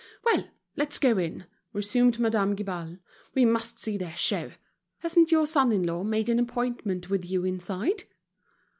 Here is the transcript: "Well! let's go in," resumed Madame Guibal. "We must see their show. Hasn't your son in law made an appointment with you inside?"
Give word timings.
"Well! 0.25 0.45
let's 0.75 0.97
go 0.97 1.19
in," 1.19 1.45
resumed 1.73 2.17
Madame 2.17 2.55
Guibal. 2.55 2.97
"We 3.35 3.45
must 3.45 3.77
see 3.77 3.99
their 3.99 4.15
show. 4.15 4.53
Hasn't 5.01 5.31
your 5.31 5.45
son 5.45 5.71
in 5.71 5.83
law 5.83 6.03
made 6.03 6.27
an 6.27 6.39
appointment 6.39 7.11
with 7.11 7.29
you 7.29 7.45
inside?" 7.45 8.05